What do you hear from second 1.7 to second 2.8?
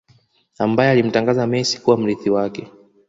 kuwa mrithi wake